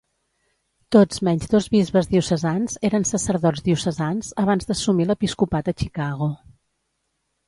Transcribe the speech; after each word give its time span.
Tots 0.93 1.19
menys 1.27 1.49
dos 1.49 1.65
bisbes 1.73 2.07
diocesans 2.13 2.77
eren 2.89 3.05
sacerdots 3.09 3.63
diocesans 3.67 4.31
abans 4.45 4.71
d'assumir 4.71 5.07
l'episcopat 5.11 5.71
a 5.73 5.75
Chicago. 5.83 6.31